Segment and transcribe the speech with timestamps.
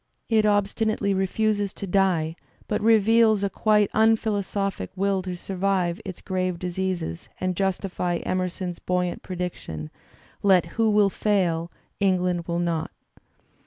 [0.29, 2.35] It obstinately refuses to die
[2.67, 9.09] but reveals a quite unphilosophic will to survive its grave diseases and justify Emerson's buoy
[9.09, 9.91] ant prediction:
[10.41, 12.89] "Let who will fail, England will not."